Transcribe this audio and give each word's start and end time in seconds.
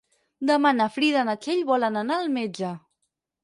Demà 0.51 0.71
na 0.77 0.87
Frida 0.95 1.21
i 1.23 1.29
na 1.29 1.37
Txell 1.45 1.63
volen 1.69 2.03
anar 2.05 2.19
al 2.23 2.35
metge. 2.41 2.77